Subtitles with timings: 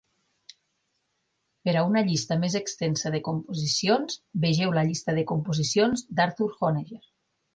[1.67, 7.01] Per a una llista més extensa de composicions, vegeu la llista de composicions d'Arthur Honegger.